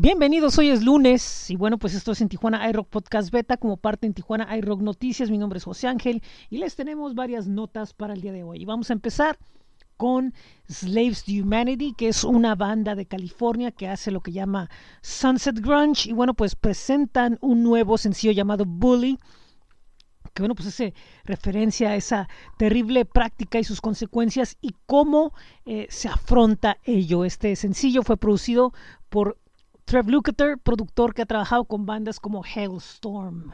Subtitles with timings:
[0.00, 3.78] Bienvenidos, hoy es lunes y bueno, pues esto es en Tijuana iRock Podcast Beta como
[3.78, 5.28] parte en Tijuana iRock Noticias.
[5.28, 8.62] Mi nombre es José Ángel y les tenemos varias notas para el día de hoy.
[8.62, 9.40] Y vamos a empezar
[9.96, 10.34] con
[10.68, 14.70] Slaves to Humanity, que es una banda de California que hace lo que llama
[15.02, 19.18] Sunset Grunge y bueno, pues presentan un nuevo sencillo llamado Bully
[20.32, 20.94] que bueno, pues hace
[21.24, 25.32] referencia a esa terrible práctica y sus consecuencias y cómo
[25.66, 27.24] eh, se afronta ello.
[27.24, 28.72] Este sencillo fue producido
[29.08, 29.38] por
[29.88, 33.52] Trev Lukather, productor que ha trabajado con bandas como Hailstorm.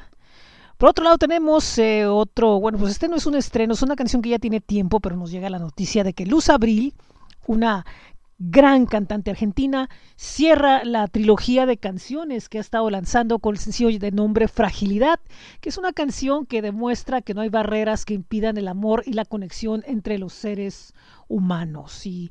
[0.76, 3.94] Por otro lado tenemos eh, otro, bueno, pues este no es un estreno, es una
[3.94, 6.92] canción que ya tiene tiempo, pero nos llega la noticia de que Luz Abril,
[7.46, 7.86] una
[8.40, 13.96] gran cantante argentina, cierra la trilogía de canciones que ha estado lanzando con el sencillo
[13.96, 15.20] de nombre Fragilidad,
[15.60, 19.12] que es una canción que demuestra que no hay barreras que impidan el amor y
[19.12, 20.94] la conexión entre los seres
[21.28, 22.30] humanos y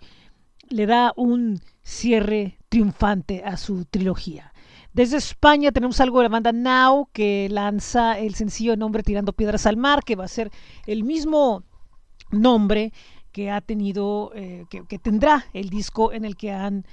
[0.73, 4.51] le da un cierre triunfante a su trilogía.
[4.91, 9.65] Desde España tenemos algo de la banda Now que lanza el sencillo nombre Tirando Piedras
[9.65, 10.49] al Mar, que va a ser
[10.87, 11.63] el mismo
[12.31, 12.91] nombre
[13.31, 16.85] que ha tenido, eh, que tendrá el disco en el que han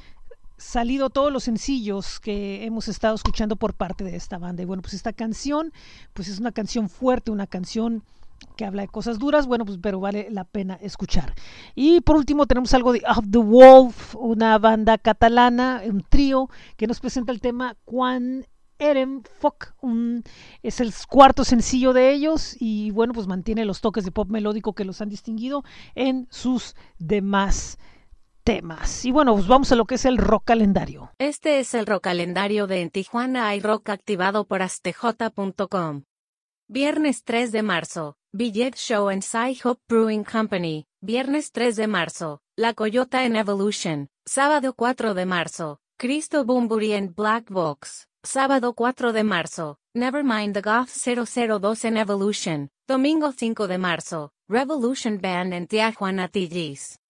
[0.58, 4.62] salido todos los sencillos que hemos estado escuchando por parte de esta banda.
[4.62, 5.72] Y bueno, pues esta canción,
[6.12, 8.04] pues es una canción fuerte, una canción
[8.56, 11.34] que habla de cosas duras, bueno, pues pero vale la pena escuchar.
[11.74, 16.86] Y por último tenemos algo de Of the Wolf, una banda catalana, un trío que
[16.86, 18.46] nos presenta el tema Quan
[18.80, 19.74] Eren Fuck,
[20.62, 24.72] es el cuarto sencillo de ellos y bueno, pues mantiene los toques de pop melódico
[24.72, 25.62] que los han distinguido
[25.94, 27.78] en sus demás
[28.42, 29.04] temas.
[29.04, 31.12] Y bueno, pues vamos a lo que es el rock calendario.
[31.18, 36.04] Este es el rock calendario de En Tijuana hay rock activado por astj.com.
[36.66, 40.86] Viernes 3 de marzo, Billet Show Sci Hop Brewing Company.
[41.02, 44.06] Viernes 3 de marzo, La Coyota en Evolution.
[44.24, 48.06] Sábado 4 de marzo, Cristo Bumburi en Black Box.
[48.22, 52.68] Sábado 4 de marzo, Nevermind the Goth 002 en Evolution.
[52.86, 57.00] Domingo 5 de marzo, Revolution Band en Tijuana TGs.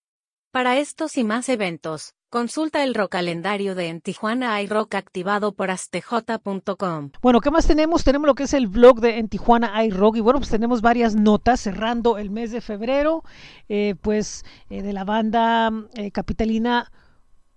[0.52, 5.72] Para estos y más eventos, Consulta el rock calendario de En Tijuana iRock activado por
[5.72, 7.10] astj.com.
[7.20, 8.04] Bueno, ¿qué más tenemos?
[8.04, 11.16] Tenemos lo que es el blog de En Tijuana iRock y bueno, pues tenemos varias
[11.16, 13.24] notas cerrando el mes de febrero,
[13.68, 16.92] eh, pues eh, de la banda eh, capitalina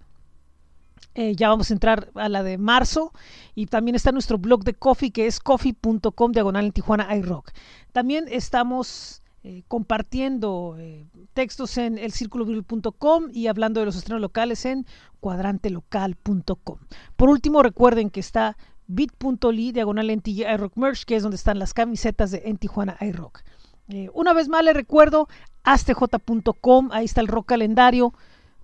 [1.13, 3.11] Eh, ya vamos a entrar a la de marzo
[3.55, 7.51] y también está nuestro blog de coffee que es coffee.com diagonal en Tijuana iRock.
[7.91, 14.85] También estamos eh, compartiendo eh, textos en elcirculoviril.com y hablando de los estrenos locales en
[15.21, 16.79] cuadrantelocal.com.
[17.15, 18.57] Por último, recuerden que está
[18.87, 23.39] bit.ly diagonal en iRock Merch, que es donde están las camisetas de En Tijuana iRock.
[23.87, 25.29] Eh, una vez más les recuerdo,
[25.63, 28.13] astj.com, ahí está el rock calendario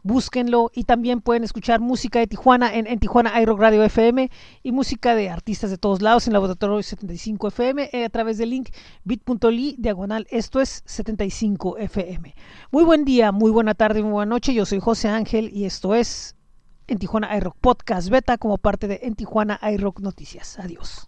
[0.03, 4.29] búsquenlo y también pueden escuchar música de Tijuana en, Tijuana iRock Radio FM
[4.61, 8.51] y música de artistas de todos lados en Laboratorio 75 FM eh, a través del
[8.51, 8.69] link
[9.03, 12.35] bit.ly diagonal esto es 75 FM.
[12.71, 14.53] Muy buen día, muy buena tarde, muy buena noche.
[14.53, 16.35] Yo soy José Ángel y esto es
[16.87, 20.59] en Tijuana iRock Podcast Beta como parte de En Tijuana iRock Noticias.
[20.59, 21.01] Adiós.